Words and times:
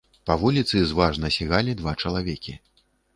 Па 0.27 0.35
вуліцы 0.43 0.79
зважна 0.91 1.29
сігалі 1.35 1.75
два 1.83 1.93
чалавекі. 2.05 2.57